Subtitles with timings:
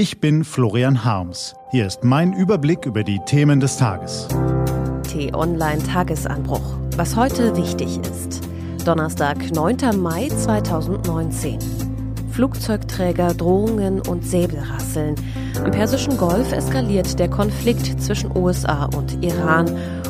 [0.00, 1.54] Ich bin Florian Harms.
[1.72, 4.28] Hier ist mein Überblick über die Themen des Tages.
[5.12, 6.78] T-Online Tagesanbruch.
[6.96, 8.40] Was heute wichtig ist.
[8.86, 10.00] Donnerstag, 9.
[10.00, 11.58] Mai 2019.
[12.32, 15.16] Flugzeugträger, Drohungen und Säbelrasseln.
[15.62, 19.66] Am Persischen Golf eskaliert der Konflikt zwischen USA und Iran.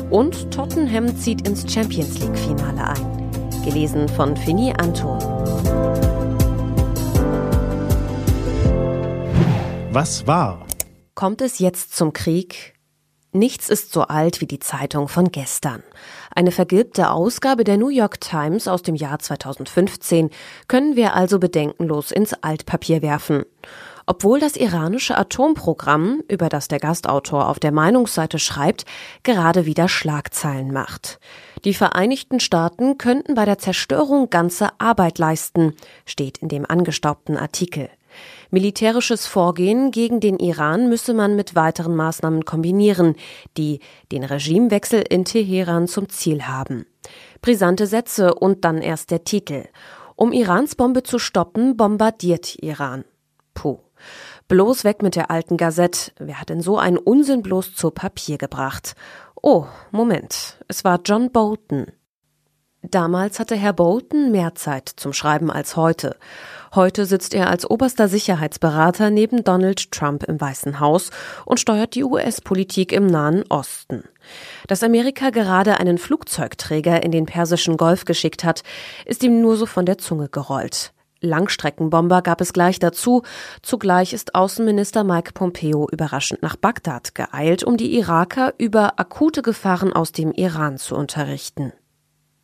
[0.09, 3.61] Und Tottenham zieht ins Champions League-Finale ein.
[3.65, 5.19] Gelesen von Fini Anton.
[9.93, 10.65] Was war?
[11.15, 12.75] Kommt es jetzt zum Krieg?
[13.33, 15.83] Nichts ist so alt wie die Zeitung von gestern.
[16.33, 20.29] Eine vergilbte Ausgabe der New York Times aus dem Jahr 2015
[20.69, 23.43] können wir also bedenkenlos ins Altpapier werfen.
[24.05, 28.85] Obwohl das iranische Atomprogramm, über das der Gastautor auf der Meinungsseite schreibt,
[29.23, 31.19] gerade wieder Schlagzeilen macht.
[31.65, 37.89] Die Vereinigten Staaten könnten bei der Zerstörung ganze Arbeit leisten, steht in dem angestaubten Artikel.
[38.53, 43.15] Militärisches Vorgehen gegen den Iran müsse man mit weiteren Maßnahmen kombinieren,
[43.57, 43.79] die
[44.11, 46.85] den Regimewechsel in Teheran zum Ziel haben.
[47.41, 49.63] Brisante Sätze und dann erst der Titel.
[50.17, 53.05] Um Irans Bombe zu stoppen, bombardiert Iran.
[53.53, 53.79] Puh.
[54.49, 56.11] Bloß weg mit der alten Gazette.
[56.19, 58.95] Wer hat denn so einen Unsinn bloß zu Papier gebracht?
[59.41, 60.57] Oh, Moment.
[60.67, 61.87] Es war John Bolton.
[62.81, 66.17] Damals hatte Herr Bolton mehr Zeit zum Schreiben als heute.
[66.73, 71.09] Heute sitzt er als oberster Sicherheitsberater neben Donald Trump im Weißen Haus
[71.45, 74.05] und steuert die US-Politik im Nahen Osten.
[74.67, 78.63] Dass Amerika gerade einen Flugzeugträger in den Persischen Golf geschickt hat,
[79.05, 80.93] ist ihm nur so von der Zunge gerollt.
[81.19, 83.23] Langstreckenbomber gab es gleich dazu.
[83.61, 89.91] Zugleich ist Außenminister Mike Pompeo überraschend nach Bagdad geeilt, um die Iraker über akute Gefahren
[89.91, 91.73] aus dem Iran zu unterrichten.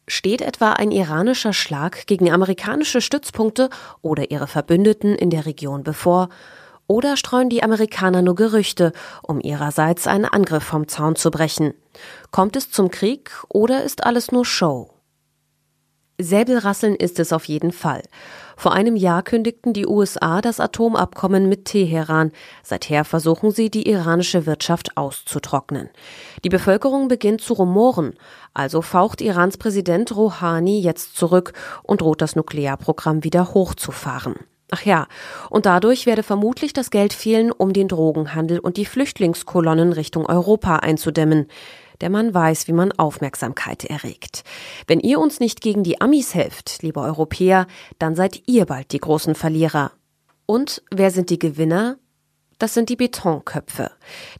[0.10, 3.70] Steht etwa ein iranischer Schlag gegen amerikanische Stützpunkte
[4.02, 6.30] oder ihre Verbündeten in der Region bevor?
[6.88, 11.74] Oder streuen die Amerikaner nur Gerüchte, um ihrerseits einen Angriff vom Zaun zu brechen?
[12.32, 14.97] Kommt es zum Krieg oder ist alles nur Show?
[16.20, 18.02] Säbelrasseln ist es auf jeden Fall.
[18.56, 22.32] Vor einem Jahr kündigten die USA das Atomabkommen mit Teheran.
[22.64, 25.90] Seither versuchen sie, die iranische Wirtschaft auszutrocknen.
[26.44, 28.16] Die Bevölkerung beginnt zu rumoren.
[28.56, 34.38] Also faucht Irans Präsident Rouhani jetzt zurück und droht das Nuklearprogramm wieder hochzufahren.
[34.72, 35.08] Ach ja,
[35.50, 40.78] und dadurch werde vermutlich das Geld fehlen, um den Drogenhandel und die Flüchtlingskolonnen Richtung Europa
[40.78, 41.48] einzudämmen.
[42.02, 44.44] Der Mann weiß, wie man Aufmerksamkeit erregt.
[44.86, 47.68] Wenn ihr uns nicht gegen die Amis helft, liebe Europäer,
[48.00, 49.92] dann seid ihr bald die großen Verlierer.
[50.46, 51.98] Und wer sind die Gewinner?
[52.60, 53.92] Das sind die Betonköpfe,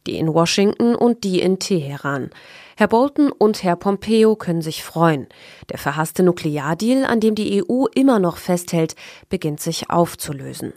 [0.06, 2.30] die in Washington und die in Teheran.
[2.76, 5.28] Herr Bolton und Herr Pompeo können sich freuen.
[5.68, 8.96] Der verhasste Nukleardeal, an dem die EU immer noch festhält,
[9.28, 10.72] beginnt sich aufzulösen.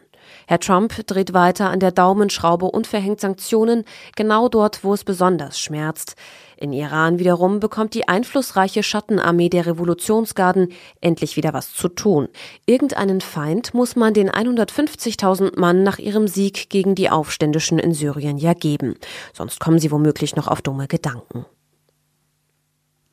[0.47, 5.59] Herr Trump dreht weiter an der Daumenschraube und verhängt Sanktionen genau dort, wo es besonders
[5.59, 6.16] schmerzt.
[6.58, 10.72] In Iran wiederum bekommt die einflussreiche Schattenarmee der Revolutionsgarden
[11.02, 12.28] endlich wieder was zu tun.
[12.68, 18.38] Irgendeinen Feind muss man den 150.000 Mann nach ihrem Sieg gegen die Aufständischen in Syrien
[18.38, 18.94] ja geben.
[19.34, 21.46] Sonst kommen sie womöglich noch auf dumme Gedanken.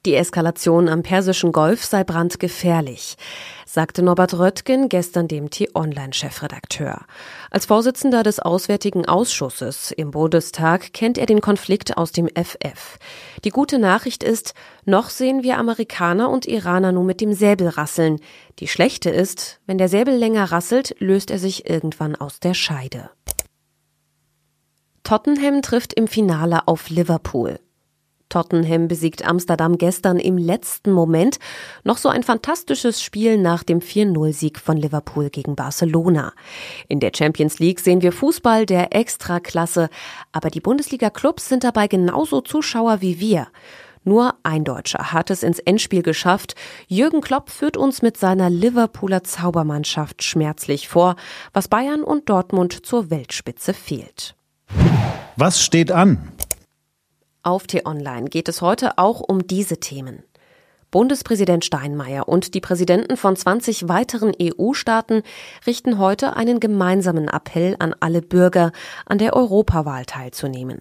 [0.09, 3.19] Die Eskalation am Persischen Golf sei brandgefährlich,
[3.67, 7.03] sagte Norbert Röttgen gestern dem T-Online-Chefredakteur.
[7.51, 12.97] Als Vorsitzender des Auswärtigen Ausschusses im Bundestag kennt er den Konflikt aus dem FF.
[13.45, 14.55] Die gute Nachricht ist,
[14.87, 18.19] noch sehen wir Amerikaner und Iraner nur mit dem Säbel rasseln.
[18.61, 23.11] Die schlechte ist, wenn der Säbel länger rasselt, löst er sich irgendwann aus der Scheide.
[25.03, 27.61] Tottenham trifft im Finale auf Liverpool.
[28.29, 31.39] Tottenham besiegt Amsterdam gestern im letzten Moment.
[31.85, 36.33] Noch so ein fantastisches Spiel nach dem 4-0-Sieg von Liverpool gegen Barcelona.
[36.89, 39.89] In der Champions League sehen wir Fußball der Extraklasse,
[40.33, 43.49] aber die Bundesliga-Clubs sind dabei genauso Zuschauer wie wir.
[44.05, 46.55] Nur ein Deutscher hat es ins Endspiel geschafft.
[46.87, 51.17] Jürgen Klopp führt uns mit seiner Liverpooler Zaubermannschaft schmerzlich vor,
[51.53, 54.35] was Bayern und Dortmund zur Weltspitze fehlt.
[55.37, 56.33] Was steht an?
[57.43, 60.25] Auf T-Online geht es heute auch um diese Themen.
[60.91, 65.23] Bundespräsident Steinmeier und die Präsidenten von 20 weiteren EU-Staaten
[65.67, 68.73] richten heute einen gemeinsamen Appell an alle Bürger,
[69.05, 70.81] an der Europawahl teilzunehmen.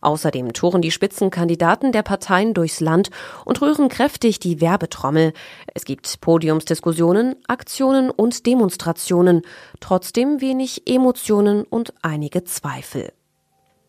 [0.00, 3.10] Außerdem touren die Spitzenkandidaten der Parteien durchs Land
[3.44, 5.32] und rühren kräftig die Werbetrommel.
[5.72, 9.42] Es gibt Podiumsdiskussionen, Aktionen und Demonstrationen,
[9.80, 13.12] trotzdem wenig Emotionen und einige Zweifel.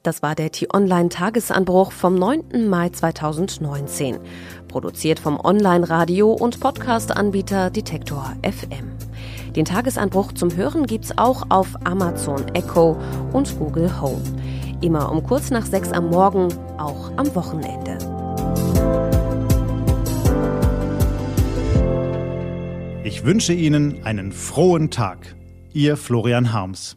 [0.06, 2.70] Das war der T-Online-Tagesanbruch vom 9.
[2.70, 4.20] Mai 2019.
[4.68, 8.92] Produziert vom Online-Radio- und Podcast-Anbieter Detektor FM.
[9.56, 12.96] Den Tagesanbruch zum Hören gibt's auch auf Amazon Echo
[13.34, 14.22] und Google Home.
[14.82, 17.98] Immer um kurz nach sechs am Morgen, auch am Wochenende.
[23.04, 25.36] Ich wünsche Ihnen einen frohen Tag.
[25.74, 26.96] Ihr Florian Harms.